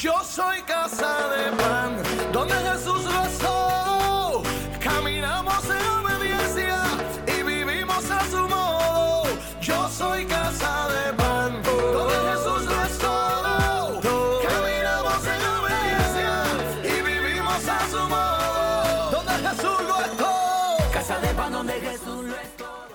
[0.00, 2.00] Yo soy casa de pan,
[2.32, 4.44] donde Jesús rezó.
[4.78, 6.84] Caminamos en obediencia
[7.26, 9.24] y vivimos a su modo.
[9.60, 14.00] Yo soy casa de pan, donde Jesús rezó.
[14.48, 16.44] Caminamos en obediencia
[16.84, 19.10] y vivimos a su modo.
[19.10, 20.92] Donde Jesús lo es todo.
[20.92, 22.88] Casa de pan, donde Jesús lo es todo.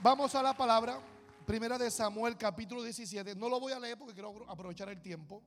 [0.00, 1.17] Vamos a la palabra.
[1.48, 3.34] Primera de Samuel, capítulo 17.
[3.34, 5.42] No lo voy a leer porque quiero aprovechar el tiempo.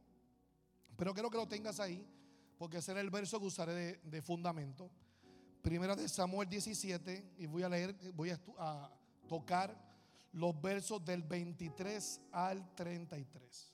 [0.98, 2.04] Pero quiero que lo tengas ahí.
[2.58, 4.90] Porque será el verso que usaré de, de fundamento.
[5.62, 7.36] Primera de Samuel 17.
[7.38, 8.40] Y voy a leer, voy a,
[9.30, 9.78] tocar
[10.34, 13.71] los versos del 23 al 33.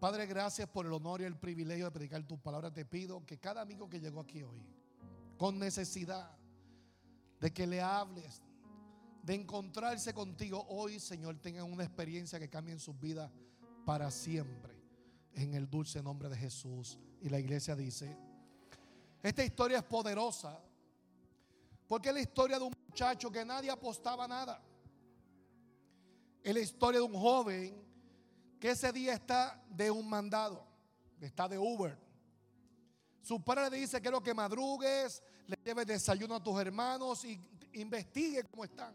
[0.00, 2.72] Padre, gracias por el honor y el privilegio de predicar tus palabras.
[2.72, 4.64] Te pido que cada amigo que llegó aquí hoy,
[5.36, 6.38] con necesidad
[7.38, 8.40] de que le hables,
[9.22, 13.30] de encontrarse contigo hoy, Señor, tengan una experiencia que cambie sus vidas
[13.84, 14.74] para siempre.
[15.34, 16.98] En el dulce nombre de Jesús.
[17.20, 18.16] Y la iglesia dice,
[19.22, 20.58] esta historia es poderosa
[21.86, 24.62] porque es la historia de un muchacho que nadie apostaba nada.
[26.42, 27.89] Es la historia de un joven
[28.60, 30.62] que ese día está de un mandado,
[31.18, 31.98] está de Uber.
[33.22, 37.40] Su padre le dice, quiero que madrugues, le lleves desayuno a tus hermanos y
[37.72, 38.94] investigue cómo están.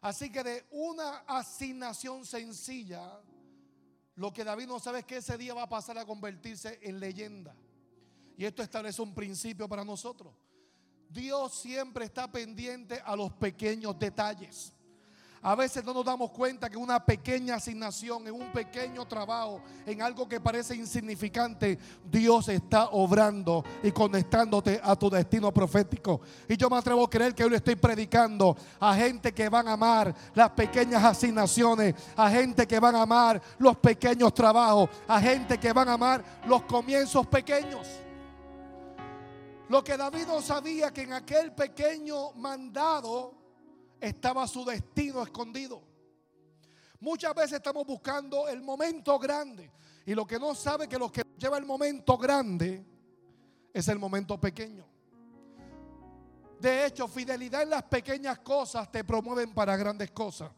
[0.00, 3.20] Así que de una asignación sencilla,
[4.14, 7.00] lo que David no sabe es que ese día va a pasar a convertirse en
[7.00, 7.54] leyenda.
[8.36, 10.32] Y esto establece un principio para nosotros.
[11.08, 14.72] Dios siempre está pendiente a los pequeños detalles.
[15.42, 20.02] A veces no nos damos cuenta que una pequeña asignación, en un pequeño trabajo, en
[20.02, 26.20] algo que parece insignificante, Dios está obrando y conectándote a tu destino profético.
[26.48, 29.68] Y yo me atrevo a creer que hoy le estoy predicando a gente que van
[29.68, 35.20] a amar las pequeñas asignaciones, a gente que van a amar los pequeños trabajos, a
[35.20, 37.86] gente que van a amar los comienzos pequeños.
[39.68, 43.35] Lo que David no sabía que en aquel pequeño mandado
[44.00, 45.82] estaba su destino escondido.
[47.00, 49.70] Muchas veces estamos buscando el momento grande
[50.04, 52.84] y lo que no sabe que lo que lleva el momento grande
[53.72, 54.86] es el momento pequeño.
[56.58, 60.50] De hecho, fidelidad en las pequeñas cosas te promueven para grandes cosas.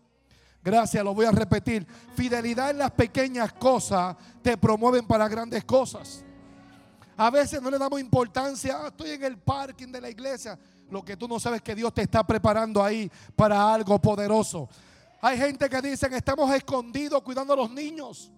[0.62, 1.86] Gracias, lo voy a repetir.
[2.14, 6.24] Fidelidad en las pequeñas cosas te promueven para grandes cosas.
[7.16, 8.78] A veces no le damos importancia.
[8.80, 10.56] "Ah, estoy en el parking de la iglesia.
[10.90, 14.68] Lo que tú no sabes es que Dios te está preparando ahí para algo poderoso.
[15.20, 18.30] Hay gente que dicen estamos escondidos cuidando a los niños.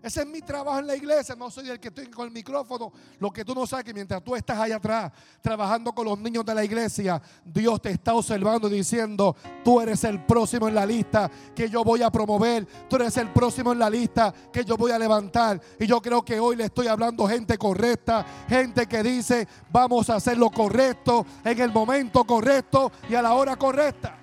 [0.00, 1.34] Ese es mi trabajo en la iglesia.
[1.34, 2.92] No soy el que estoy con el micrófono.
[3.18, 6.18] Lo que tú no sabes es que mientras tú estás allá atrás trabajando con los
[6.18, 10.76] niños de la iglesia, Dios te está observando y diciendo, tú eres el próximo en
[10.76, 12.64] la lista que yo voy a promover.
[12.88, 15.60] Tú eres el próximo en la lista que yo voy a levantar.
[15.80, 20.16] Y yo creo que hoy le estoy hablando gente correcta, gente que dice, vamos a
[20.16, 24.16] hacer lo correcto en el momento correcto y a la hora correcta.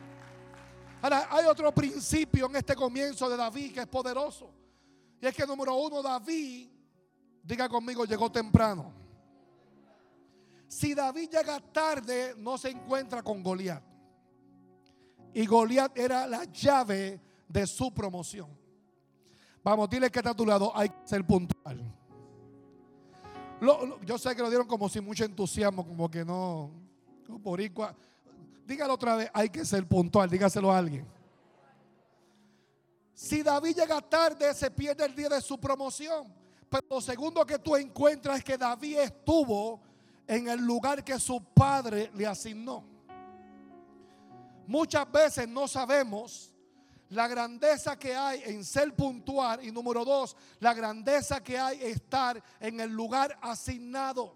[1.02, 4.65] Ahora, hay otro principio en este comienzo de David que es poderoso.
[5.26, 6.70] Y es que número uno, David,
[7.42, 8.94] diga conmigo, llegó temprano.
[10.68, 13.82] Si David llega tarde, no se encuentra con Goliat.
[15.34, 18.56] Y Goliat era la llave de su promoción.
[19.64, 21.82] Vamos, dile que está a tu lado, hay que ser puntual.
[23.62, 26.70] Lo- yo sé que lo dieron como sin mucho entusiasmo, como que no,
[27.28, 27.96] no boricua.
[28.68, 31.15] Dígalo otra vez, hay que ser puntual, dígaselo a alguien.
[33.16, 36.32] Si David llega tarde, se pierde el día de su promoción.
[36.70, 39.80] Pero lo segundo que tú encuentras es que David estuvo
[40.28, 42.84] en el lugar que su padre le asignó.
[44.68, 46.52] Muchas veces no sabemos
[47.10, 51.92] la grandeza que hay en ser puntual y número dos, la grandeza que hay en
[51.92, 54.36] estar en el lugar asignado.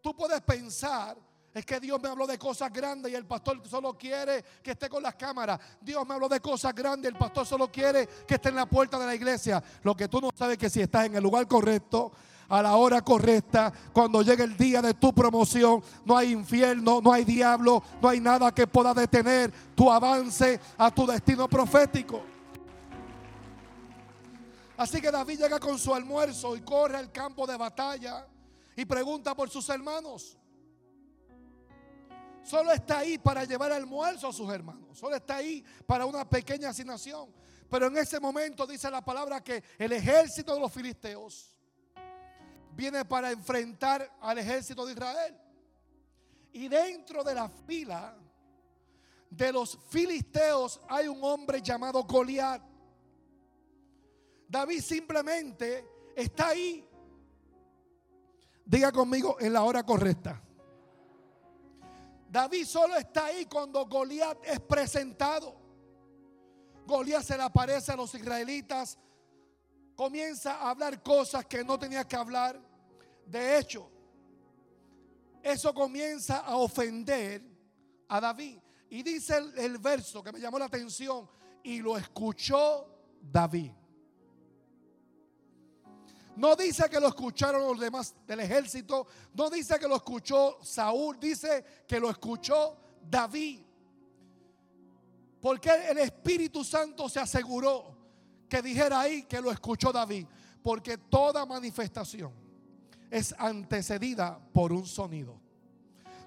[0.00, 1.18] Tú puedes pensar,
[1.52, 4.88] es que Dios me habló de cosas grandes y el pastor solo quiere que esté
[4.88, 5.58] con las cámaras.
[5.80, 8.98] Dios me habló de cosas grandes, el pastor solo quiere que esté en la puerta
[8.98, 9.62] de la iglesia.
[9.82, 12.12] Lo que tú no sabes es que si estás en el lugar correcto,
[12.48, 17.12] a la hora correcta, cuando llegue el día de tu promoción, no hay infierno, no
[17.12, 22.22] hay diablo, no hay nada que pueda detener tu avance a tu destino profético.
[24.76, 28.26] Así que David llega con su almuerzo y corre al campo de batalla
[28.74, 30.36] y pregunta por sus hermanos.
[32.50, 34.98] Solo está ahí para llevar almuerzo a sus hermanos.
[34.98, 37.32] Solo está ahí para una pequeña asignación.
[37.70, 41.56] Pero en ese momento dice la palabra que el ejército de los filisteos
[42.72, 45.38] viene para enfrentar al ejército de Israel.
[46.52, 48.18] Y dentro de la fila
[49.30, 52.60] de los filisteos hay un hombre llamado Goliat.
[54.48, 55.86] David simplemente
[56.16, 56.84] está ahí.
[58.64, 60.42] Diga conmigo en la hora correcta.
[62.30, 65.56] David solo está ahí cuando Goliat es presentado.
[66.86, 68.96] Goliat se le aparece a los israelitas,
[69.96, 72.60] comienza a hablar cosas que no tenía que hablar.
[73.26, 73.90] De hecho,
[75.42, 77.42] eso comienza a ofender
[78.08, 78.60] a David.
[78.90, 81.28] Y dice el, el verso que me llamó la atención,
[81.64, 82.86] y lo escuchó
[83.20, 83.72] David.
[86.36, 89.06] No dice que lo escucharon los demás del ejército.
[89.34, 91.18] No dice que lo escuchó Saúl.
[91.20, 92.76] Dice que lo escuchó
[93.08, 93.60] David.
[95.40, 97.96] Porque el Espíritu Santo se aseguró
[98.48, 100.26] que dijera ahí que lo escuchó David.
[100.62, 102.32] Porque toda manifestación
[103.10, 105.40] es antecedida por un sonido.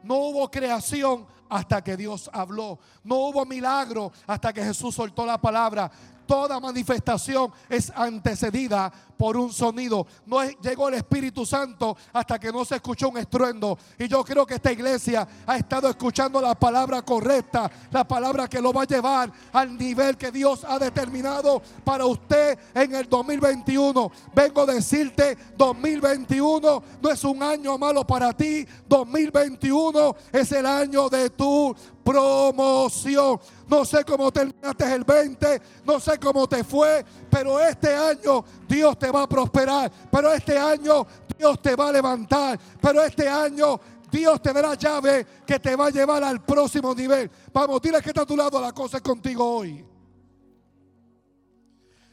[0.03, 2.79] No hubo creación hasta que Dios habló.
[3.03, 5.89] No hubo milagro hasta que Jesús soltó la palabra.
[6.33, 10.07] Toda manifestación es antecedida por un sonido.
[10.25, 13.77] No llegó el Espíritu Santo hasta que no se escuchó un estruendo.
[13.99, 18.59] Y yo creo que esta iglesia ha estado escuchando la palabra correcta, la palabra que
[18.59, 24.11] lo va a llevar al nivel que Dios ha determinado para usted en el 2021.
[24.33, 28.65] Vengo a decirte, 2021 no es un año malo para ti.
[28.87, 33.39] 2021 es el año de tu promoción.
[33.67, 38.97] No sé cómo terminaste el 20, no sé cómo te fue, pero este año Dios
[38.99, 41.05] te va a prosperar, pero este año
[41.37, 43.79] Dios te va a levantar, pero este año
[44.11, 47.31] Dios te dará llave que te va a llevar al próximo nivel.
[47.51, 49.83] Vamos, dile que está a tu lado, la cosa es contigo hoy.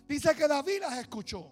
[0.09, 1.47] Dice que David las escuchó.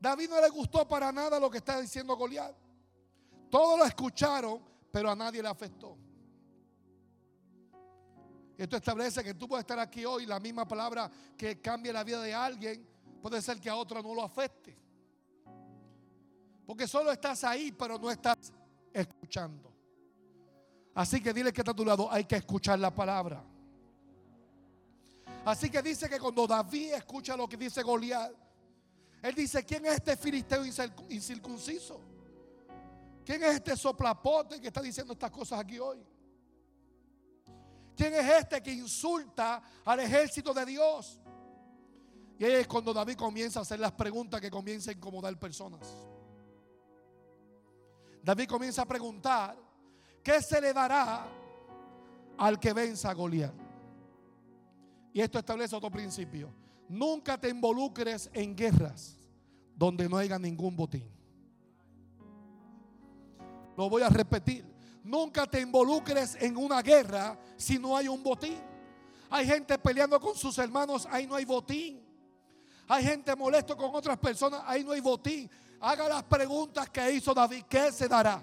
[0.00, 2.54] David no le gustó para nada lo que está diciendo Goliat.
[3.50, 5.96] Todos lo escucharon, pero a nadie le afectó.
[8.56, 12.20] Esto establece que tú puedes estar aquí hoy, la misma palabra que cambie la vida
[12.20, 12.84] de alguien,
[13.22, 14.76] puede ser que a otro no lo afecte.
[16.66, 18.52] Porque solo estás ahí, pero no estás
[18.92, 19.72] escuchando.
[20.94, 23.44] Así que dile que está a tu lado, hay que escuchar la palabra.
[25.44, 28.32] Así que dice que cuando David escucha lo que dice Goliat,
[29.22, 30.64] él dice, ¿quién es este filisteo
[31.08, 32.00] incircunciso?
[33.28, 36.02] ¿Quién es este soplapote que está diciendo estas cosas aquí hoy?
[37.94, 41.20] ¿Quién es este que insulta al ejército de Dios?
[42.38, 45.86] Y ahí es cuando David comienza a hacer las preguntas que comienza a incomodar personas.
[48.22, 49.58] David comienza a preguntar,
[50.24, 51.28] ¿qué se le dará
[52.38, 53.52] al que venza a Goliat?
[55.12, 56.50] Y esto establece otro principio.
[56.88, 59.18] Nunca te involucres en guerras
[59.76, 61.17] donde no haya ningún botín.
[63.78, 64.64] Lo voy a repetir.
[65.04, 68.58] Nunca te involucres en una guerra si no hay un botín.
[69.30, 72.04] Hay gente peleando con sus hermanos, ahí no hay botín.
[72.88, 75.48] Hay gente molesto con otras personas, ahí no hay botín.
[75.78, 78.42] Haga las preguntas que hizo David, ¿qué se dará?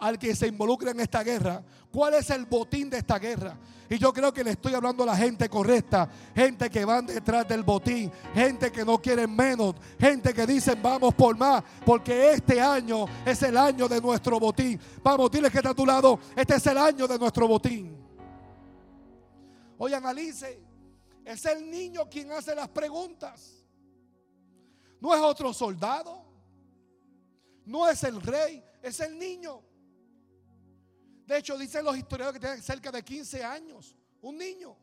[0.00, 1.62] Al que se involucre en esta guerra.
[1.92, 3.56] ¿Cuál es el botín de esta guerra?
[3.88, 7.46] Y yo creo que le estoy hablando a la gente correcta, gente que van detrás
[7.48, 12.60] del botín, gente que no quieren menos, gente que dicen vamos por más, porque este
[12.60, 14.80] año es el año de nuestro botín.
[15.02, 18.00] Vamos, dile que está a tu lado, este es el año de nuestro botín.
[19.76, 20.62] Hoy analice,
[21.24, 23.64] es el niño quien hace las preguntas.
[25.00, 26.24] No es otro soldado,
[27.64, 29.62] no es el rey, es el niño.
[31.30, 33.94] De hecho, dicen los historiadores que tiene cerca de 15 años.
[34.20, 34.76] Un niño.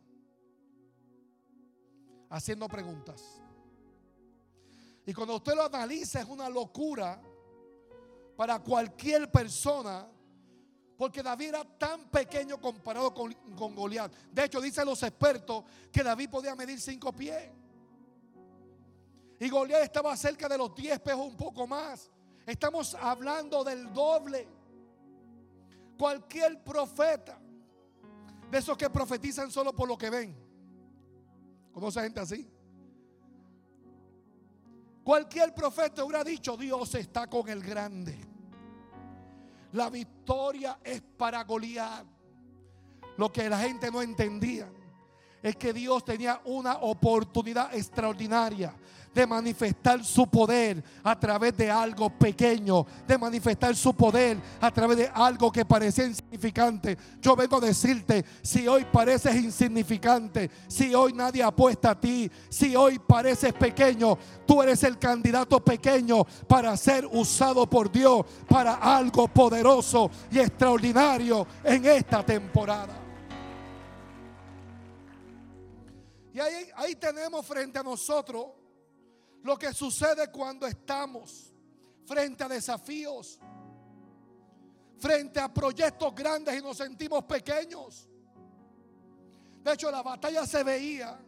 [2.29, 3.21] Haciendo preguntas.
[5.05, 7.21] Y cuando usted lo analiza es una locura
[8.37, 10.07] para cualquier persona.
[10.97, 14.09] Porque David era tan pequeño comparado con, con Goliat.
[14.31, 17.43] De hecho, dicen los expertos que David podía medir 5 pies.
[19.37, 22.09] Y Goliat estaba cerca de los 10 pies un poco más.
[22.45, 24.56] Estamos hablando del doble.
[25.97, 27.39] Cualquier profeta,
[28.51, 30.35] de esos que profetizan solo por lo que ven.
[31.71, 32.49] ¿Conoce gente así?
[35.03, 38.17] Cualquier profeta hubiera dicho, Dios está con el grande.
[39.73, 42.05] La victoria es para Goliat.
[43.17, 44.69] Lo que la gente no entendía.
[45.41, 48.73] Es que Dios tenía una oportunidad extraordinaria
[49.17, 54.97] de manifestar su poder a través de algo pequeño, de manifestar su poder a través
[54.97, 56.95] de algo que parecía insignificante.
[57.19, 62.75] Yo vengo a decirte, si hoy pareces insignificante, si hoy nadie apuesta a ti, si
[62.75, 69.27] hoy pareces pequeño, tú eres el candidato pequeño para ser usado por Dios para algo
[69.27, 73.06] poderoso y extraordinario en esta temporada.
[76.37, 78.45] Y ahí, ahí tenemos frente a nosotros
[79.41, 81.51] lo que sucede cuando estamos
[82.05, 83.39] frente a desafíos,
[84.99, 88.07] frente a proyectos grandes y nos sentimos pequeños.
[89.63, 91.19] De hecho, la batalla se veía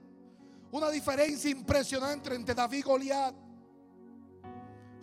[0.72, 3.36] una diferencia impresionante entre David y Goliat.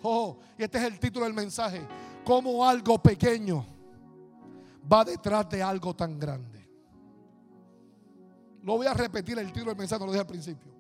[0.05, 1.85] Oh, y este es el título del mensaje.
[2.25, 3.67] Como algo pequeño
[4.91, 6.56] va detrás de algo tan grande.
[8.67, 10.73] Lo voy a repetir el título del mensaje, lo dije al principio.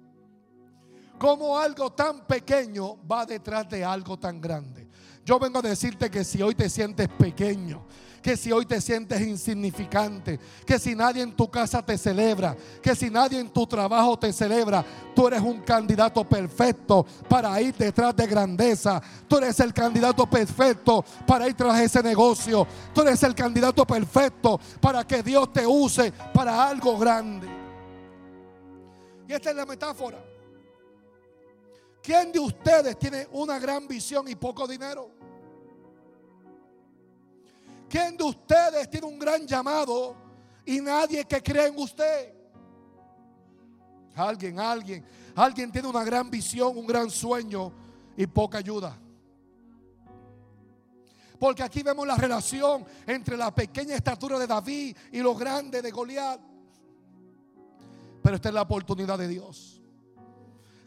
[1.20, 4.88] Como algo tan pequeño va detrás de algo tan grande.
[5.24, 7.86] Yo vengo a decirte que si hoy te sientes pequeño,
[8.20, 12.96] que si hoy te sientes insignificante, que si nadie en tu casa te celebra, que
[12.96, 18.16] si nadie en tu trabajo te celebra, tú eres un candidato perfecto para ir detrás
[18.16, 19.00] de grandeza.
[19.28, 22.66] Tú eres el candidato perfecto para ir tras ese negocio.
[22.92, 27.55] Tú eres el candidato perfecto para que Dios te use para algo grande.
[29.28, 30.22] Y esta es la metáfora.
[32.02, 35.10] ¿Quién de ustedes tiene una gran visión y poco dinero?
[37.88, 40.16] ¿Quién de ustedes tiene un gran llamado
[40.64, 42.34] y nadie que cree en usted?
[44.14, 45.04] Alguien, alguien,
[45.34, 47.72] alguien tiene una gran visión, un gran sueño
[48.16, 48.96] y poca ayuda.
[51.38, 55.90] Porque aquí vemos la relación entre la pequeña estatura de David y lo grande de
[55.90, 56.40] Goliat.
[58.26, 59.80] Pero esta es la oportunidad de Dios.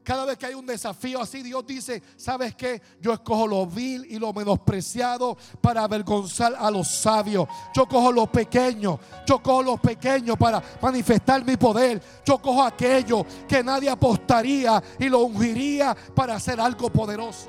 [0.03, 2.81] Cada vez que hay un desafío así, Dios dice, ¿sabes qué?
[2.99, 7.47] Yo escojo lo vil y lo menospreciado para avergonzar a los sabios.
[7.73, 12.03] Yo cojo lo pequeño, yo cojo lo pequeño para manifestar mi poder.
[12.25, 17.47] Yo cojo aquello que nadie apostaría y lo ungiría para hacer algo poderoso.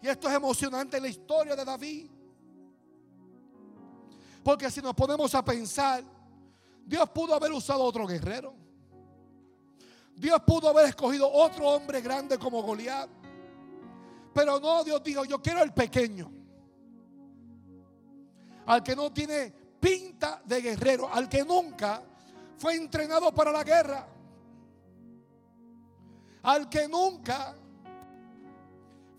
[0.00, 2.06] Y esto es emocionante en la historia de David.
[4.42, 6.02] Porque si nos ponemos a pensar,
[6.88, 8.54] Dios pudo haber usado otro guerrero.
[10.16, 13.10] Dios pudo haber escogido otro hombre grande como Goliat.
[14.32, 16.32] Pero no, Dios dijo, yo quiero el pequeño.
[18.64, 22.02] Al que no tiene pinta de guerrero, al que nunca
[22.56, 24.08] fue entrenado para la guerra.
[26.42, 27.54] Al que nunca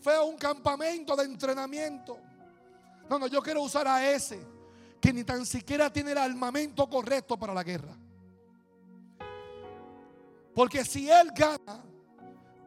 [0.01, 2.17] fue a un campamento de entrenamiento.
[3.07, 4.58] No, no, yo quiero usar a ese
[5.00, 7.96] que ni tan siquiera tiene el armamento correcto para la guerra.
[10.53, 11.84] Porque si Él gana,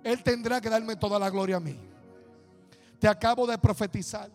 [0.02, 1.78] Él tendrá que darme toda la gloria a mí.
[2.98, 4.30] Te acabo de profetizar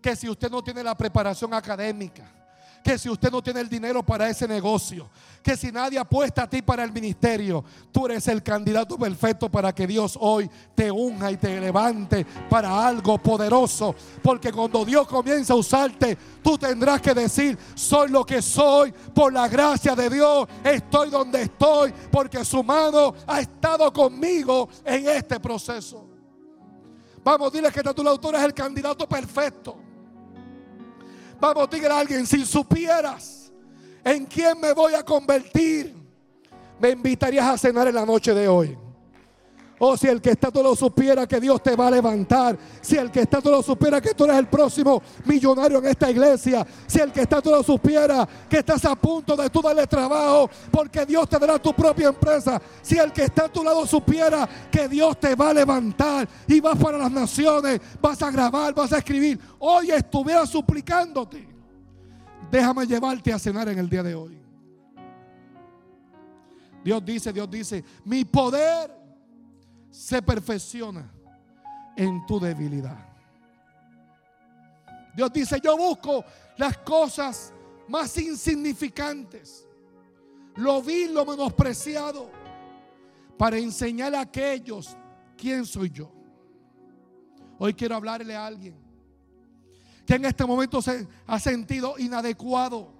[0.00, 2.30] que si usted no tiene la preparación académica,
[2.86, 5.10] que si usted no tiene el dinero para ese negocio,
[5.42, 9.74] que si nadie apuesta a ti para el ministerio, tú eres el candidato perfecto para
[9.74, 13.92] que Dios hoy te unja y te levante para algo poderoso.
[14.22, 19.32] Porque cuando Dios comienza a usarte, tú tendrás que decir, soy lo que soy por
[19.32, 25.40] la gracia de Dios, estoy donde estoy, porque su mano ha estado conmigo en este
[25.40, 26.06] proceso.
[27.24, 29.85] Vamos, dile que tu autor es el candidato perfecto.
[31.40, 33.52] Vamos, dígale a alguien, si supieras
[34.04, 35.94] en quién me voy a convertir,
[36.78, 38.78] me invitarías a cenar en la noche de hoy.
[39.78, 42.58] Oh, si el que está todo lo supiera que Dios te va a levantar.
[42.80, 46.10] Si el que está todo lo supiera que tú eres el próximo millonario en esta
[46.10, 46.66] iglesia.
[46.86, 50.48] Si el que está todo lo supiera que estás a punto de tú darle trabajo
[50.70, 52.60] porque Dios te dará tu propia empresa.
[52.80, 56.58] Si el que está a tu lado supiera que Dios te va a levantar y
[56.58, 59.38] vas para las naciones, vas a grabar, vas a escribir.
[59.58, 61.46] Hoy estuviera suplicándote.
[62.50, 64.40] Déjame llevarte a cenar en el día de hoy.
[66.82, 69.05] Dios dice, Dios dice, mi poder
[69.96, 71.10] se perfecciona
[71.96, 72.98] en tu debilidad.
[75.16, 76.22] Dios dice, yo busco
[76.58, 77.50] las cosas
[77.88, 79.66] más insignificantes,
[80.56, 82.30] lo vil, lo menospreciado,
[83.38, 84.94] para enseñar a aquellos
[85.34, 86.12] quién soy yo.
[87.58, 88.76] Hoy quiero hablarle a alguien
[90.04, 92.92] que en este momento se ha sentido inadecuado,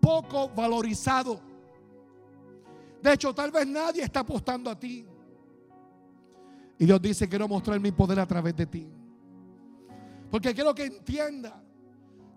[0.00, 1.38] poco valorizado.
[3.02, 5.06] De hecho, tal vez nadie está apostando a ti.
[6.78, 8.88] Y Dios dice, quiero mostrar mi poder a través de ti.
[10.30, 11.60] Porque quiero que entienda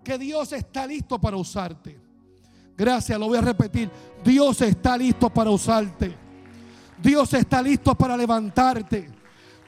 [0.04, 2.00] que Dios está listo para usarte.
[2.76, 3.90] Gracias, lo voy a repetir.
[4.24, 6.16] Dios está listo para usarte.
[7.02, 9.10] Dios está listo para levantarte.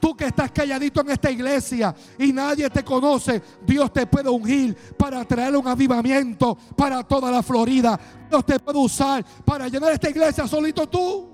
[0.00, 4.76] Tú que estás calladito en esta iglesia y nadie te conoce, Dios te puede ungir
[4.98, 7.98] para traer un avivamiento para toda la Florida.
[8.28, 11.33] Dios te puede usar para llenar esta iglesia solito tú.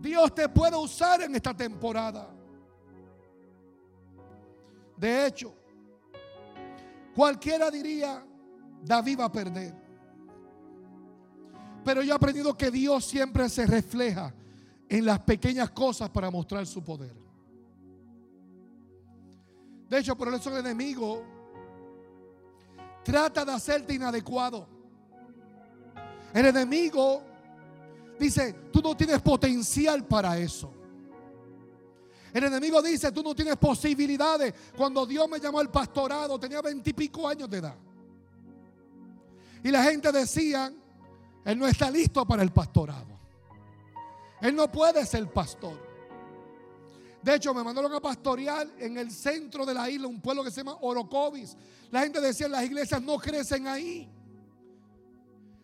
[0.00, 2.30] Dios te puede usar en esta temporada.
[4.96, 5.54] De hecho,
[7.14, 8.24] cualquiera diría,
[8.82, 9.74] David va a perder.
[11.84, 14.34] Pero yo he aprendido que Dios siempre se refleja
[14.88, 17.14] en las pequeñas cosas para mostrar su poder.
[19.88, 21.24] De hecho, por eso el enemigo
[23.02, 24.68] trata de hacerte inadecuado.
[26.34, 27.22] El enemigo
[28.18, 30.72] dice, tú no tienes potencial para eso.
[32.32, 34.54] El enemigo dice, tú no tienes posibilidades.
[34.76, 37.76] Cuando Dios me llamó al pastorado, tenía veintipico años de edad.
[39.64, 40.72] Y la gente decía,
[41.44, 43.18] él no está listo para el pastorado.
[44.40, 45.88] Él no puede ser pastor.
[47.22, 50.50] De hecho, me mandaron a pastorear en el centro de la isla, un pueblo que
[50.50, 51.56] se llama Orocovis.
[51.90, 54.08] La gente decía, las iglesias no crecen ahí.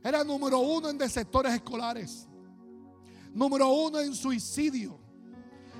[0.03, 2.27] Era número uno en sectores escolares.
[3.35, 4.99] Número uno en suicidio.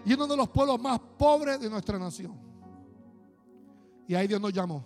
[0.05, 2.37] Y uno de los pueblos más pobres de nuestra nación.
[4.07, 4.85] Y ahí Dios nos llamó.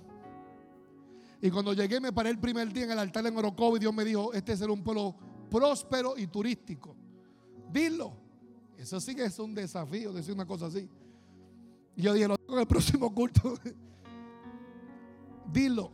[1.40, 3.80] Y cuando llegué me paré el primer día en el altar en Orocovis.
[3.80, 5.16] Dios me dijo, este será un pueblo
[5.50, 6.94] próspero y turístico.
[7.72, 8.12] Dilo.
[8.76, 10.88] Eso sí que es un desafío decir una cosa así.
[11.96, 13.54] Y yo dije, lo tengo en el próximo culto.
[15.52, 15.90] Dilo.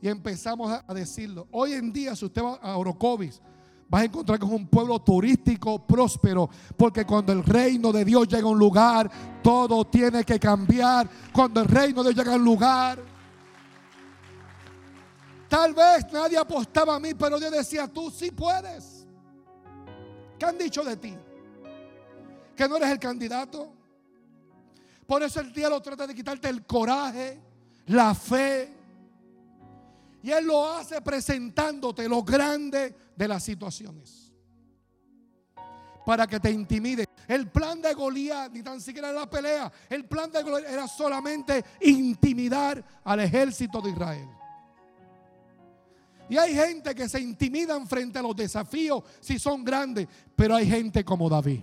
[0.00, 1.46] Y empezamos a decirlo.
[1.50, 3.40] Hoy en día, si usted va a Orocovis,
[3.88, 6.48] vas a encontrar que es un pueblo turístico próspero.
[6.76, 9.10] Porque cuando el reino de Dios llega a un lugar,
[9.42, 11.08] todo tiene que cambiar.
[11.32, 12.98] Cuando el reino de Dios llega a un lugar.
[15.48, 19.06] Tal vez nadie apostaba a mí, pero Dios decía, tú sí puedes.
[20.38, 21.14] ¿Qué han dicho de ti?
[22.54, 23.72] Que no eres el candidato.
[25.06, 27.40] Por eso el diablo trata de quitarte el coraje,
[27.86, 28.75] la fe.
[30.26, 34.32] Y él lo hace presentándote lo grande de las situaciones.
[36.04, 37.06] Para que te intimide.
[37.28, 39.70] El plan de Goliat ni tan siquiera era la pelea.
[39.88, 44.28] El plan de Goliat era solamente intimidar al ejército de Israel.
[46.28, 50.68] Y hay gente que se intimidan frente a los desafíos si son grandes, pero hay
[50.68, 51.60] gente como David.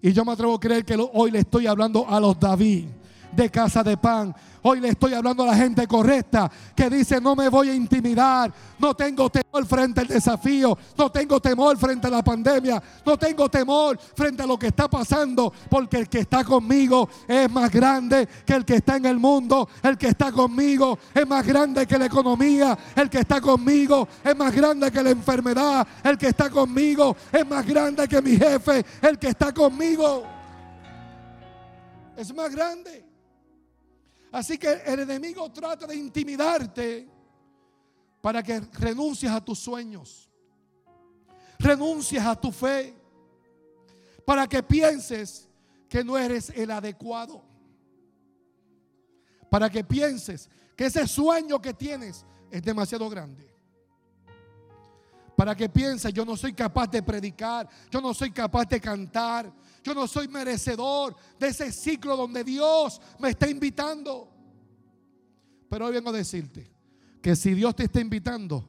[0.00, 2.86] Y yo me atrevo a creer que hoy le estoy hablando a los David
[3.32, 4.34] de casa de pan.
[4.62, 8.52] Hoy le estoy hablando a la gente correcta que dice, no me voy a intimidar,
[8.78, 13.48] no tengo temor frente al desafío, no tengo temor frente a la pandemia, no tengo
[13.48, 18.28] temor frente a lo que está pasando, porque el que está conmigo es más grande
[18.44, 21.98] que el que está en el mundo, el que está conmigo es más grande que
[21.98, 26.50] la economía, el que está conmigo es más grande que la enfermedad, el que está
[26.50, 30.22] conmigo es más grande que mi jefe, el que está conmigo
[32.14, 33.09] es más grande.
[34.32, 37.08] Así que el enemigo trata de intimidarte
[38.20, 40.30] para que renuncies a tus sueños,
[41.58, 42.94] renuncies a tu fe,
[44.24, 45.48] para que pienses
[45.88, 47.42] que no eres el adecuado,
[49.50, 53.50] para que pienses que ese sueño que tienes es demasiado grande
[55.40, 59.50] para que pienses, yo no soy capaz de predicar, yo no soy capaz de cantar,
[59.82, 64.28] yo no soy merecedor de ese ciclo donde Dios me está invitando.
[65.68, 66.70] Pero hoy vengo a decirte
[67.22, 68.68] que si Dios te está invitando,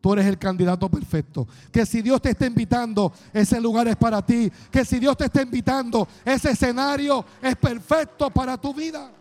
[0.00, 1.46] tú eres el candidato perfecto.
[1.70, 4.50] Que si Dios te está invitando, ese lugar es para ti.
[4.70, 9.12] Que si Dios te está invitando, ese escenario es perfecto para tu vida.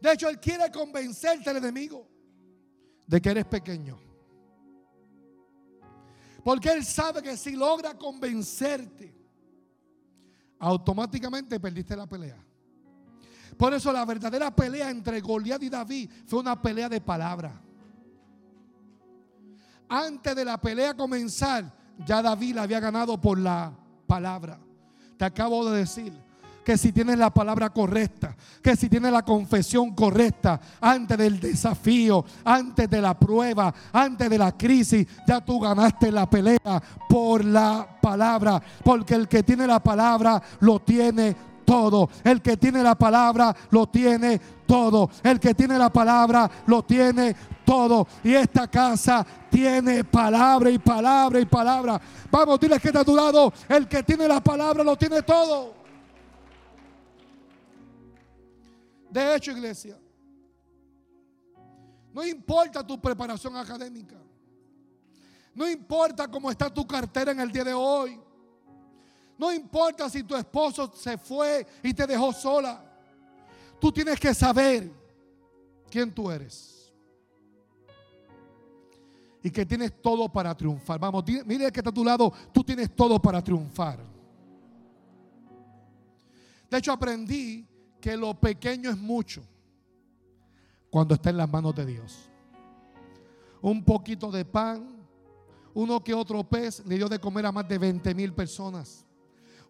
[0.00, 2.06] De hecho, Él quiere convencerte al enemigo
[3.06, 3.98] de que eres pequeño.
[6.44, 9.13] Porque Él sabe que si logra convencerte,
[10.64, 12.36] automáticamente perdiste la pelea.
[13.56, 17.60] Por eso la verdadera pelea entre Goliat y David fue una pelea de palabra.
[19.88, 21.70] Antes de la pelea comenzar,
[22.04, 23.72] ya David la había ganado por la
[24.06, 24.58] palabra.
[25.18, 26.12] Te acabo de decir,
[26.64, 32.24] que si tienes la palabra correcta, que si tienes la confesión correcta antes del desafío,
[32.44, 37.86] antes de la prueba, antes de la crisis, ya tú ganaste la pelea por la
[38.00, 42.08] palabra, porque el que tiene la palabra lo tiene todo.
[42.22, 45.10] El que tiene la palabra lo tiene todo.
[45.22, 48.06] El que tiene la palabra lo tiene todo.
[48.22, 52.00] Y esta casa tiene palabra y palabra y palabra.
[52.30, 53.52] Vamos, dile que está a tu lado.
[53.68, 55.83] El que tiene la palabra lo tiene todo.
[59.14, 59.96] De hecho, iglesia,
[62.12, 64.16] No importa tu preparación académica.
[65.54, 68.20] No importa cómo está tu cartera en el día de hoy.
[69.38, 72.84] No importa si tu esposo se fue y te dejó sola.
[73.80, 74.90] Tú tienes que saber
[75.90, 76.92] quién tú eres.
[79.42, 80.98] Y que tienes todo para triunfar.
[80.98, 82.32] Vamos, mire que está a tu lado.
[82.52, 83.98] Tú tienes todo para triunfar.
[86.68, 87.73] De hecho, aprendí
[88.04, 89.42] que lo pequeño es mucho
[90.90, 92.28] cuando está en las manos de Dios.
[93.62, 94.94] Un poquito de pan,
[95.72, 99.06] uno que otro pez le dio de comer a más de 20 mil personas.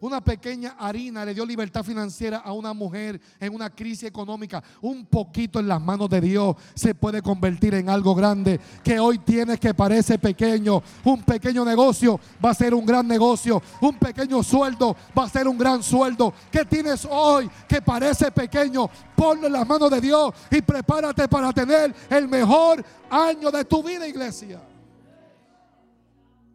[0.01, 4.63] Una pequeña harina le dio libertad financiera a una mujer en una crisis económica.
[4.81, 9.19] Un poquito en las manos de Dios se puede convertir en algo grande que hoy
[9.19, 10.81] tienes que parece pequeño.
[11.03, 13.61] Un pequeño negocio va a ser un gran negocio.
[13.81, 16.33] Un pequeño sueldo va a ser un gran sueldo.
[16.51, 18.89] ¿Qué tienes hoy que parece pequeño?
[19.15, 23.81] Ponlo en las manos de Dios y prepárate para tener el mejor año de tu
[23.81, 24.61] vida, iglesia.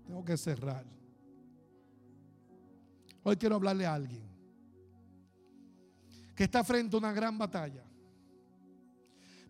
[0.06, 0.99] Tengo que cerrar.
[3.22, 4.30] Hoy quiero hablarle a alguien
[6.40, 7.84] que está frente a una gran batalla.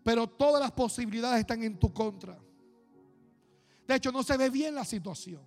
[0.03, 2.37] Pero todas las posibilidades están en tu contra.
[3.87, 5.41] De hecho, no se ve bien la situación.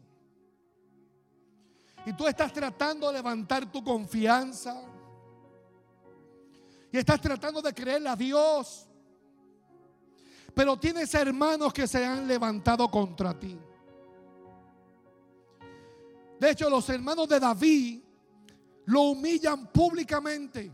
[2.07, 4.81] Y tú estás tratando de levantar tu confianza.
[6.91, 8.87] Y estás tratando de creerle a Dios.
[10.55, 13.59] Pero tienes hermanos que se han levantado contra ti.
[16.41, 18.04] De hecho, los hermanos de David
[18.87, 20.70] lo humillan públicamente.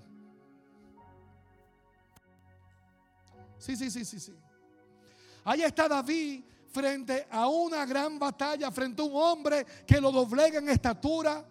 [3.58, 4.34] Sí, sí, sí, sí, sí.
[5.44, 10.58] Ahí está David frente a una gran batalla, frente a un hombre que lo doblega
[10.58, 11.44] en estatura,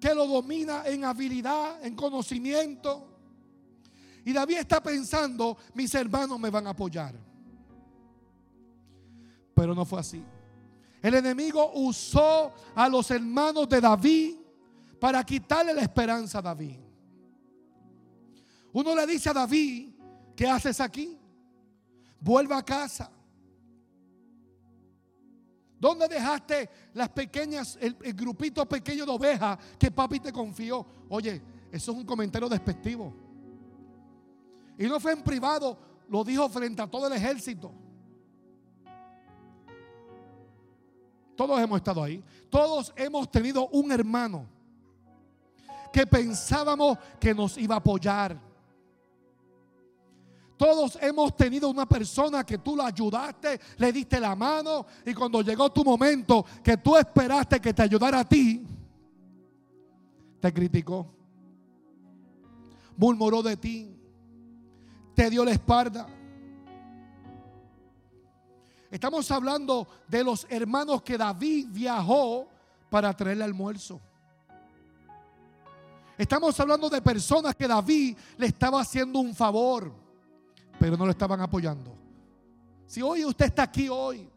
[0.00, 3.08] que lo domina en habilidad, en conocimiento.
[4.24, 7.14] Y David está pensando, mis hermanos me van a apoyar.
[9.54, 10.24] Pero no fue así.
[11.02, 14.41] El enemigo usó a los hermanos de David
[15.02, 16.78] para quitarle la esperanza a David.
[18.72, 19.90] Uno le dice a David,
[20.36, 21.18] ¿qué haces aquí?
[22.20, 23.10] Vuelva a casa.
[25.76, 30.86] ¿Dónde dejaste las pequeñas, el, grupito pequeño de ovejas que papi te confió?
[31.08, 33.12] Oye, eso es un comentario despectivo.
[34.78, 35.76] Y no fue en privado,
[36.08, 37.72] lo dijo frente a todo el ejército.
[41.34, 42.22] Todos hemos estado ahí.
[42.48, 44.61] Todos hemos tenido un hermano
[45.92, 48.36] que pensábamos que nos iba a apoyar.
[50.56, 55.42] Todos hemos tenido una persona que tú la ayudaste, le diste la mano y cuando
[55.42, 58.64] llegó tu momento que tú esperaste que te ayudara a ti,
[60.40, 61.06] te criticó,
[62.96, 63.96] murmuró de ti,
[65.14, 66.06] te dio la espalda.
[68.90, 72.46] Estamos hablando de los hermanos que David viajó
[72.90, 74.00] para traerle almuerzo.
[76.18, 79.92] Estamos hablando de personas que David le estaba haciendo un favor,
[80.78, 81.96] pero no lo estaban apoyando.
[82.86, 84.28] Si hoy usted está aquí hoy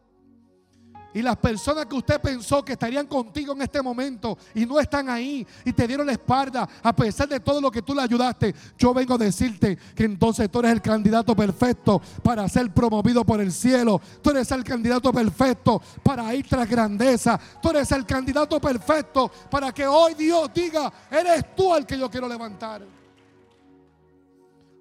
[1.16, 5.08] y las personas que usted pensó que estarían contigo en este momento y no están
[5.08, 8.54] ahí y te dieron la espalda a pesar de todo lo que tú le ayudaste,
[8.76, 13.40] yo vengo a decirte que entonces tú eres el candidato perfecto para ser promovido por
[13.40, 13.98] el cielo.
[14.20, 17.40] Tú eres el candidato perfecto para ir tras grandeza.
[17.62, 22.10] Tú eres el candidato perfecto para que hoy Dios diga, eres tú el que yo
[22.10, 22.82] quiero levantar.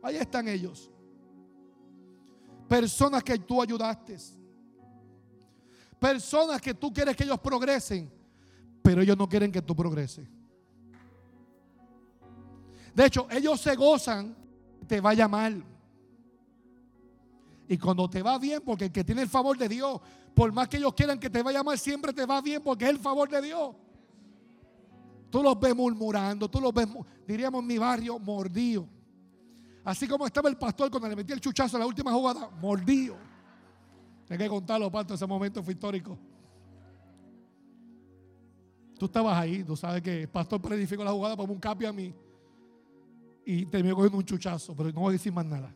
[0.03, 0.91] Ahí están ellos.
[2.67, 4.17] Personas que tú ayudaste
[5.99, 8.11] Personas que tú quieres que ellos progresen,
[8.81, 10.27] pero ellos no quieren que tú progreses.
[12.93, 14.35] De hecho, ellos se gozan,
[14.87, 15.63] te vaya mal.
[17.67, 19.99] Y cuando te va bien, porque el que tiene el favor de Dios,
[20.33, 22.91] por más que ellos quieran que te vaya mal, siempre te va bien porque es
[22.91, 23.75] el favor de Dios.
[25.29, 26.87] Tú los ves murmurando, tú los ves,
[27.27, 28.87] diríamos en mi barrio, mordido.
[29.83, 33.17] Así como estaba el pastor cuando le metí el chuchazo en la última jugada, mordido.
[34.29, 36.17] Hay que contarlo, Pato, ese momento fue histórico.
[38.97, 41.93] Tú estabas ahí, tú sabes que el pastor planificó la jugada como un capi a
[41.93, 42.13] mí.
[43.45, 45.75] Y terminó cogiendo un chuchazo, pero no voy a decir más nada.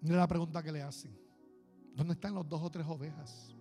[0.00, 1.16] Mira la pregunta que le hacen.
[1.94, 3.54] ¿Dónde están los dos o tres ovejas?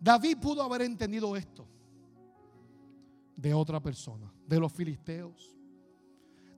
[0.00, 1.66] David pudo haber entendido esto
[3.34, 5.57] de otra persona, de los filisteos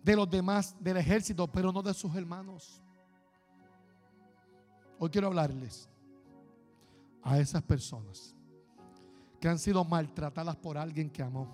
[0.02, 2.82] de los demás del ejército, pero no de sus hermanos.
[4.98, 5.88] Hoy quiero hablarles
[7.22, 8.34] a esas personas
[9.40, 11.48] que han sido maltratadas por alguien que amó.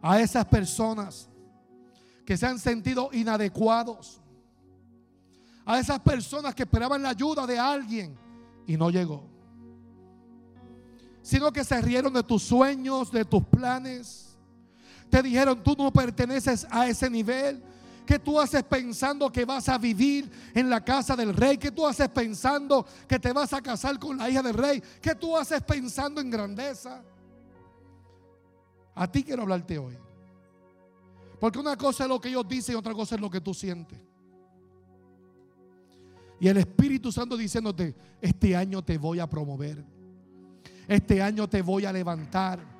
[0.00, 1.28] A esas personas
[2.26, 4.20] que se han sentido inadecuados.
[5.64, 8.18] A esas personas que esperaban la ayuda de alguien
[8.66, 9.28] y no llegó.
[11.22, 14.31] Sino que se rieron de tus sueños, de tus planes.
[15.12, 17.62] Te dijeron, tú no perteneces a ese nivel.
[18.06, 21.58] ¿Qué tú haces pensando que vas a vivir en la casa del rey?
[21.58, 24.82] ¿Qué tú haces pensando que te vas a casar con la hija del rey?
[25.02, 27.04] ¿Qué tú haces pensando en grandeza?
[28.94, 29.98] A ti quiero hablarte hoy.
[31.38, 33.52] Porque una cosa es lo que ellos dicen y otra cosa es lo que tú
[33.52, 33.98] sientes.
[36.40, 39.84] Y el Espíritu Santo diciéndote, este año te voy a promover.
[40.88, 42.71] Este año te voy a levantar.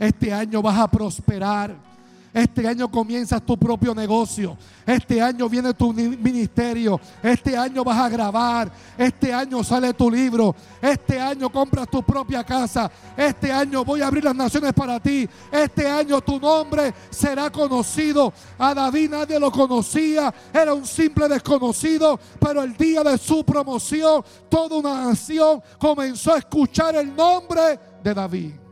[0.00, 1.90] Este año vas a prosperar.
[2.32, 4.56] Este año comienzas tu propio negocio.
[4.86, 6.98] Este año viene tu ministerio.
[7.22, 8.72] Este año vas a grabar.
[8.96, 10.54] Este año sale tu libro.
[10.80, 12.90] Este año compras tu propia casa.
[13.14, 15.28] Este año voy a abrir las naciones para ti.
[15.52, 18.32] Este año tu nombre será conocido.
[18.58, 20.32] A David nadie lo conocía.
[20.50, 22.18] Era un simple desconocido.
[22.38, 28.14] Pero el día de su promoción, toda una nación comenzó a escuchar el nombre de
[28.14, 28.69] David.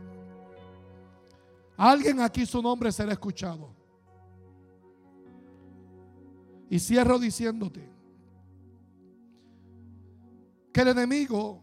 [1.81, 3.73] Alguien aquí su nombre será escuchado.
[6.69, 7.89] Y cierro diciéndote
[10.73, 11.61] que el enemigo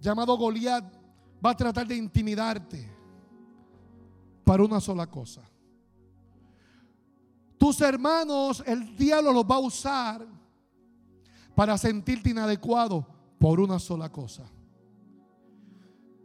[0.00, 0.84] llamado Goliat
[1.44, 2.86] va a tratar de intimidarte
[4.44, 5.40] para una sola cosa.
[7.56, 10.26] Tus hermanos, el diablo los va a usar
[11.54, 13.06] para sentirte inadecuado
[13.38, 14.44] por una sola cosa.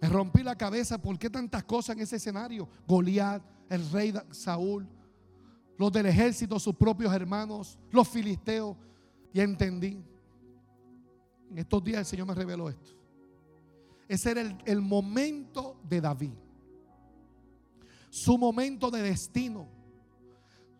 [0.03, 0.97] Me rompí la cabeza.
[0.97, 2.67] ¿Por qué tantas cosas en ese escenario?
[2.85, 4.85] Goliat, el rey Saúl,
[5.77, 8.75] los del ejército, sus propios hermanos, los filisteos.
[9.31, 10.03] Y entendí.
[11.49, 12.91] En estos días el Señor me reveló esto.
[14.09, 16.33] Ese era el, el momento de David.
[18.09, 19.69] Su momento de destino.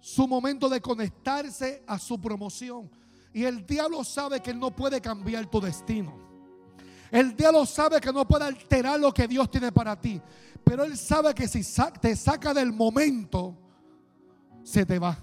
[0.02, 2.92] Su momento de conectarse a su promoción.
[3.34, 6.33] Y el diablo sabe que él no puede cambiar tu destino.
[7.13, 10.19] El diablo sabe que no puede alterar lo que Dios tiene para ti.
[10.63, 11.62] Pero él sabe que si
[12.02, 13.56] te saca del momento,
[14.63, 15.15] se te va.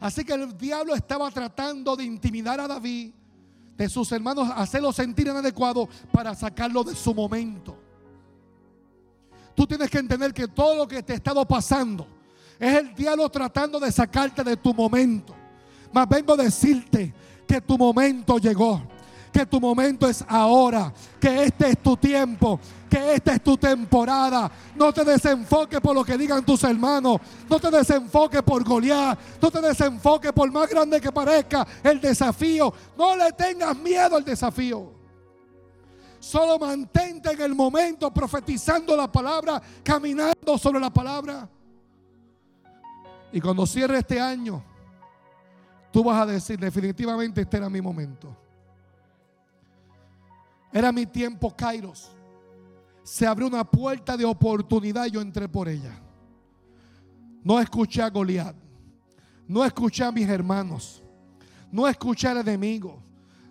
[0.00, 3.12] Así que el diablo estaba tratando de intimidar a David,
[3.76, 7.78] de sus hermanos, hacerlo sentir inadecuado para sacarlo de su momento.
[9.54, 12.04] Tú tienes que entender que todo lo que te ha estado pasando
[12.58, 15.36] es el diablo tratando de sacarte de tu momento.
[15.92, 17.14] Mas vengo a decirte
[17.46, 18.98] que tu momento llegó
[19.32, 24.50] que tu momento es ahora, que este es tu tiempo, que esta es tu temporada.
[24.74, 29.50] No te desenfoques por lo que digan tus hermanos, no te desenfoques por Goliat, no
[29.50, 32.72] te desenfoques por más grande que parezca el desafío.
[32.96, 34.92] No le tengas miedo al desafío.
[36.18, 41.48] Solo mantente en el momento profetizando la palabra, caminando sobre la palabra.
[43.32, 44.62] Y cuando cierre este año,
[45.92, 48.36] tú vas a decir definitivamente este era mi momento.
[50.72, 52.10] Era mi tiempo, Kairos.
[53.02, 56.00] Se abrió una puerta de oportunidad y yo entré por ella.
[57.42, 58.54] No escuché a Goliat.
[59.48, 61.02] No escuché a mis hermanos.
[61.72, 63.02] No escuché al enemigo.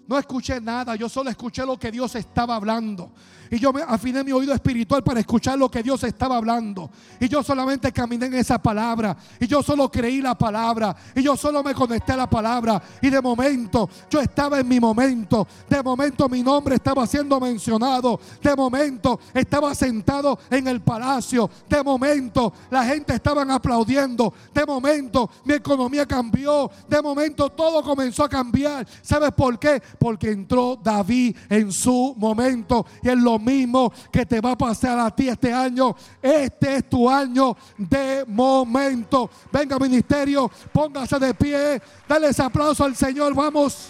[0.10, 0.96] No escuché nada.
[0.96, 3.12] Yo solo escuché lo que Dios estaba hablando.
[3.52, 6.90] Y yo me afiné mi oído espiritual para escuchar lo que Dios estaba hablando.
[7.20, 9.16] Y yo solamente caminé en esa palabra.
[9.40, 10.96] Y yo solo creí la palabra.
[11.16, 12.82] Y yo solo me conecté a la palabra.
[13.04, 15.48] Y de momento yo estaba en mi momento.
[15.68, 18.20] De momento mi nombre estaba siendo mencionado.
[18.42, 21.52] De momento estaba sentado en el palacio.
[21.68, 24.34] De momento la gente estaba aplaudiendo.
[24.54, 26.70] De momento mi economía cambió.
[26.88, 28.88] De momento todo comenzó a cambiar.
[29.04, 29.82] ¿Sabes por qué?
[30.00, 32.86] Porque entró David en su momento.
[33.04, 35.96] Y en lo mismo que te va a pasar a ti este año.
[36.22, 39.30] Este es tu año de momento.
[39.52, 41.82] Venga, ministerio, póngase de pie.
[42.08, 43.34] Dale ese aplauso al Señor.
[43.34, 43.90] Vamos.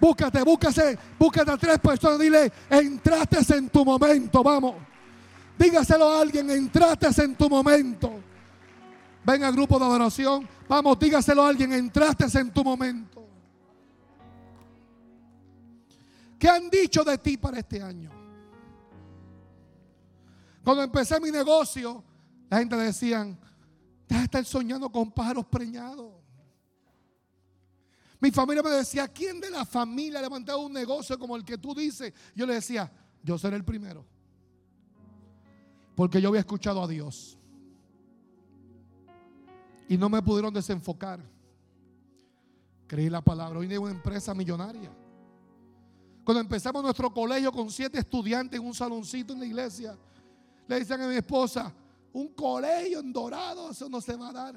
[0.00, 2.18] Búscate, búscate, búscate a tres personas.
[2.18, 4.42] Dile, entraste en tu momento.
[4.42, 4.74] Vamos.
[5.56, 8.12] Dígaselo a alguien, entraste en tu momento.
[9.24, 10.48] Venga, grupo de adoración.
[10.68, 13.24] Vamos, dígaselo a alguien, entraste en tu momento.
[16.42, 18.10] ¿Qué han dicho de ti para este año?
[20.64, 22.02] Cuando empecé mi negocio,
[22.50, 23.22] la gente decía,
[24.08, 26.12] deja de estar soñando con pájaros preñados.
[28.18, 31.58] Mi familia me decía, ¿quién de la familia ha levantado un negocio como el que
[31.58, 32.12] tú dices?
[32.34, 32.90] Yo le decía,
[33.22, 34.04] yo seré el primero.
[35.94, 37.38] Porque yo había escuchado a Dios.
[39.88, 41.20] Y no me pudieron desenfocar.
[42.88, 43.60] Creí la palabra.
[43.60, 45.01] Hoy tengo una empresa millonaria.
[46.24, 49.96] Cuando empezamos nuestro colegio con siete estudiantes en un saloncito en la iglesia,
[50.68, 51.72] le decían a mi esposa,
[52.12, 54.54] un colegio en Dorado, eso no se va a dar.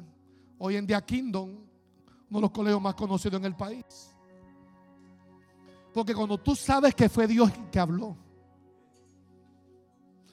[0.57, 4.15] Hoy en día Kingdom, uno de los colegios más conocidos en el país.
[5.93, 8.15] Porque cuando tú sabes que fue Dios el que habló.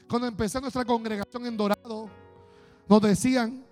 [0.09, 2.11] Cuando empezó nuestra congregación en Dorado,
[2.89, 3.65] nos decían,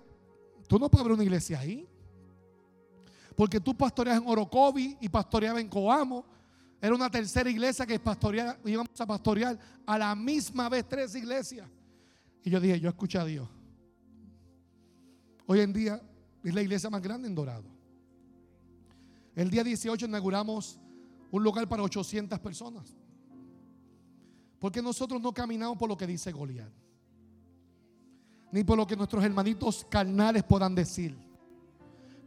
[0.67, 1.87] tú no puedes abrir una iglesia ahí.
[3.35, 6.25] Porque tú pastoreas en Orocovi y pastoreabas en Coamo.
[6.81, 11.69] Era una tercera iglesia que pastoreaba, íbamos a pastorear a la misma vez tres iglesias.
[12.43, 13.47] Y yo dije, yo escuché a Dios.
[15.45, 16.01] Hoy en día
[16.43, 17.65] es la iglesia más grande en Dorado.
[19.35, 20.79] El día 18 inauguramos
[21.29, 22.95] un lugar para 800 personas.
[24.59, 26.69] Porque nosotros no caminamos por lo que dice Goliat.
[28.51, 31.15] Ni por lo que nuestros hermanitos carnales puedan decir.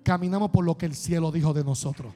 [0.04, 2.14] Caminamos por lo que el cielo dijo de nosotros.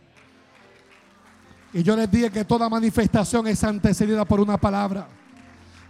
[1.73, 5.07] Y yo les dije que toda manifestación es antecedida por una palabra.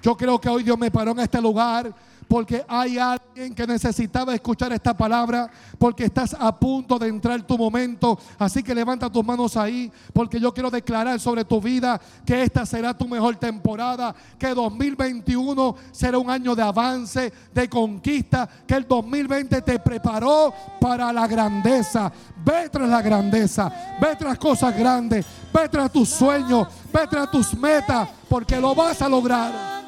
[0.03, 1.93] Yo creo que hoy Dios me paró en este lugar
[2.29, 7.57] porque hay alguien que necesitaba escuchar esta palabra, porque estás a punto de entrar tu
[7.57, 8.19] momento.
[8.39, 12.67] Así que levanta tus manos ahí, porque yo quiero declarar sobre tu vida que esta
[12.67, 18.87] será tu mejor temporada, que 2021 será un año de avance, de conquista, que el
[18.87, 22.13] 2020 te preparó para la grandeza.
[22.45, 27.55] Ve tras la grandeza, ve tras cosas grandes, ve tras tus sueños, ve tras tus
[27.55, 29.79] metas, porque lo vas a lograr.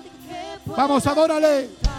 [0.76, 1.89] Vamos, adórale.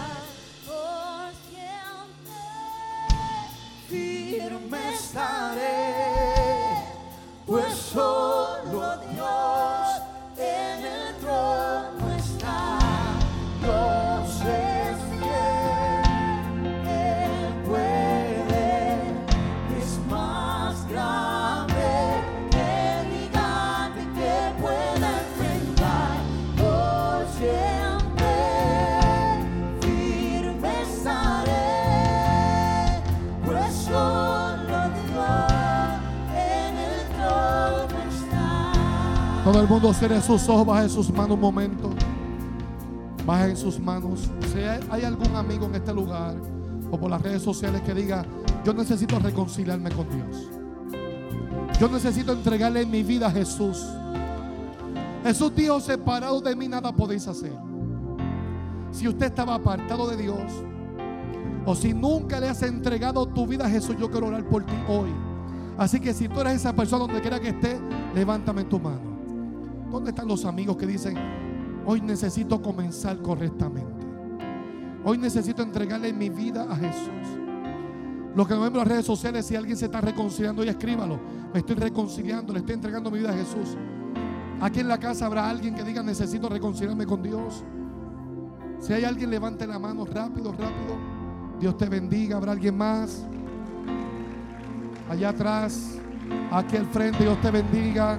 [39.61, 41.91] Todo el mundo cierre sus ojos, baje sus manos un momento.
[43.27, 44.27] Baje sus manos.
[44.51, 44.57] Si
[44.89, 46.33] hay algún amigo en este lugar
[46.89, 48.25] o por las redes sociales que diga,
[48.65, 50.49] yo necesito reconciliarme con Dios.
[51.79, 53.85] Yo necesito entregarle mi vida a Jesús.
[55.23, 57.53] Jesús dijo, separado de mí nada podéis hacer.
[58.89, 60.51] Si usted estaba apartado de Dios
[61.67, 64.73] o si nunca le has entregado tu vida a Jesús, yo quiero orar por ti
[64.87, 65.11] hoy.
[65.77, 67.79] Así que si tú eres esa persona donde quiera que esté,
[68.15, 69.10] levántame tu mano.
[69.91, 71.17] ¿Dónde están los amigos que dicen,
[71.85, 74.07] hoy necesito comenzar correctamente?
[75.03, 77.39] Hoy necesito entregarle mi vida a Jesús.
[78.33, 81.19] Los que no ven en las redes sociales, si alguien se está reconciliando, hoy escríbalo.
[81.53, 83.75] Me estoy reconciliando, le estoy entregando mi vida a Jesús.
[84.61, 87.63] Aquí en la casa habrá alguien que diga, necesito reconciliarme con Dios.
[88.79, 90.95] Si hay alguien, levante la mano rápido, rápido.
[91.59, 92.37] Dios te bendiga.
[92.37, 93.25] Habrá alguien más.
[95.09, 95.99] Allá atrás,
[96.51, 98.17] aquí al frente, Dios te bendiga.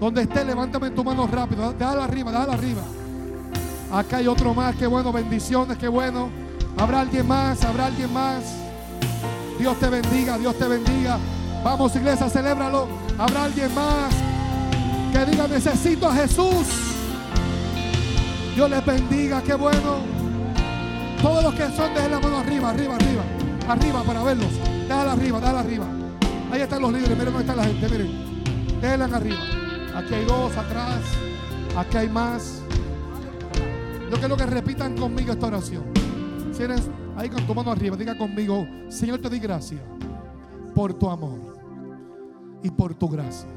[0.00, 1.72] Donde esté, levántame tu mano rápido.
[1.72, 2.82] Déjala arriba, déjala arriba.
[3.92, 4.76] Acá hay otro más.
[4.76, 6.28] Qué bueno, bendiciones, qué bueno.
[6.76, 8.42] Habrá alguien más, habrá alguien más.
[9.58, 11.18] Dios te bendiga, Dios te bendiga.
[11.64, 12.86] Vamos, iglesia, celébralo.
[13.18, 14.12] Habrá alguien más
[15.12, 16.66] que diga, necesito a Jesús.
[18.54, 20.00] Dios les bendiga, qué bueno.
[21.22, 23.22] Todos los que son, dejen la mano arriba, arriba, arriba.
[23.68, 24.50] Arriba para verlos.
[24.88, 25.86] Déjala arriba, déjala arriba.
[26.52, 28.80] Ahí están los líderes, miren dónde está la gente, miren.
[28.80, 29.65] Déjenla arriba.
[29.96, 31.02] Aquí hay dos atrás.
[31.74, 32.60] Aquí hay más.
[34.10, 35.84] Yo quiero que repitan conmigo esta oración.
[36.52, 39.80] Si eres ahí con tu mano arriba, diga conmigo, Señor, te doy gracias
[40.74, 41.56] por tu amor
[42.62, 43.48] y por tu gracia.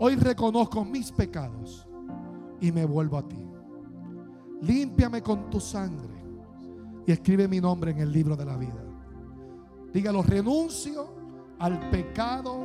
[0.00, 1.86] Hoy reconozco mis pecados
[2.60, 3.46] y me vuelvo a ti.
[4.60, 6.14] Límpiame con tu sangre
[7.06, 8.82] y escribe mi nombre en el libro de la vida.
[9.92, 11.14] Dígalo, renuncio
[11.60, 12.58] al pecado,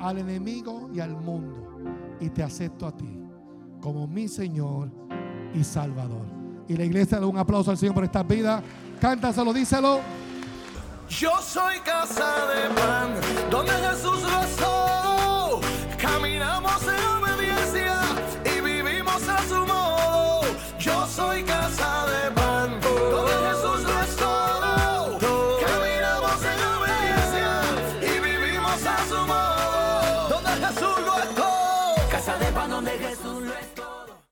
[0.00, 1.63] al enemigo y al mundo
[2.24, 3.20] y te acepto a ti
[3.80, 4.90] como mi Señor
[5.52, 6.26] y Salvador.
[6.66, 8.62] Y la iglesia le da un aplauso al Señor por esta vida.
[8.98, 10.00] Cántaselo, díselo.
[11.10, 15.60] Yo soy casa de pan, donde Jesús rezó.
[15.98, 17.23] Caminamos en